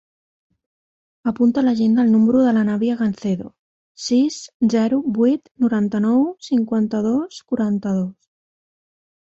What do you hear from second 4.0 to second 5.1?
sis, zero,